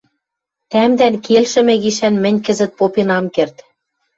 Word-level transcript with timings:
Тӓмдӓн 0.71 1.15
келшӹмӹ 1.25 1.75
гишӓн 1.83 2.15
мӹнь 2.23 2.39
кӹзӹт 2.45 2.71
попен 2.77 3.09
ам 3.17 3.25
керд. 3.35 3.55